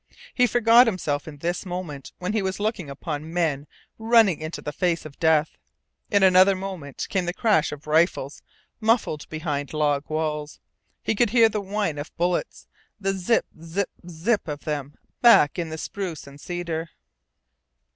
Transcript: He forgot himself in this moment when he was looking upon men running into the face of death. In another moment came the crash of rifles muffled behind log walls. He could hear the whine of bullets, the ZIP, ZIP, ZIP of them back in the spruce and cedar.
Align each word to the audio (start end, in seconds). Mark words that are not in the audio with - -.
He 0.33 0.47
forgot 0.47 0.87
himself 0.87 1.27
in 1.27 1.37
this 1.37 1.63
moment 1.63 2.11
when 2.17 2.33
he 2.33 2.41
was 2.41 2.59
looking 2.59 2.89
upon 2.89 3.31
men 3.31 3.67
running 3.99 4.39
into 4.41 4.59
the 4.59 4.71
face 4.71 5.05
of 5.05 5.19
death. 5.19 5.59
In 6.09 6.23
another 6.23 6.55
moment 6.55 7.05
came 7.07 7.27
the 7.27 7.35
crash 7.35 7.71
of 7.71 7.85
rifles 7.85 8.41
muffled 8.79 9.29
behind 9.29 9.75
log 9.75 10.09
walls. 10.09 10.59
He 11.03 11.13
could 11.13 11.29
hear 11.29 11.49
the 11.49 11.61
whine 11.61 11.99
of 11.99 12.17
bullets, 12.17 12.67
the 12.99 13.13
ZIP, 13.13 13.45
ZIP, 13.61 13.91
ZIP 14.09 14.47
of 14.47 14.61
them 14.61 14.95
back 15.21 15.59
in 15.59 15.69
the 15.69 15.77
spruce 15.77 16.25
and 16.25 16.41
cedar. 16.41 16.89